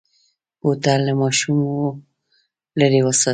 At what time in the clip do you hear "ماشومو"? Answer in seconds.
1.21-1.71